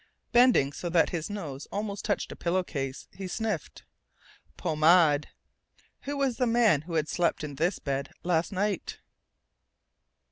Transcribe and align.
Bending 0.31 0.73
so 0.73 0.89
that 0.89 1.11
his 1.11 1.29
nose 1.29 1.67
almost 1.67 2.03
touched 2.05 2.31
a 2.31 2.35
pillow 2.35 2.63
case 2.63 3.07
he 3.11 3.27
sniffed. 3.27 3.83
Pomade!... 4.57 5.27
Who 6.05 6.17
was 6.17 6.37
the 6.37 6.47
man 6.47 6.81
who 6.81 6.95
had 6.95 7.07
slept 7.07 7.43
in 7.43 7.53
this 7.53 7.77
bed 7.77 8.11
last 8.23 8.51
night? 8.51 8.97